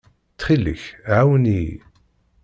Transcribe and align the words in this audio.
Ttxil-k, 0.31 0.83
ɛawen-iyi. 1.15 1.75